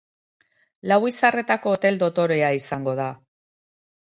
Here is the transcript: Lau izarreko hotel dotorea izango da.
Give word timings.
Lau 0.91 0.97
izarreko 1.09 1.73
hotel 1.75 2.01
dotorea 2.05 2.51
izango 2.61 2.99
da. 3.05 3.11